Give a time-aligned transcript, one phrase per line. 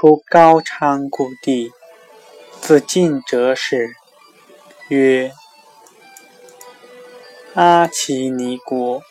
[0.00, 1.72] 出高昌故地
[2.62, 3.90] 自晋者始
[4.88, 5.30] 曰
[7.52, 9.02] 阿齐尼国。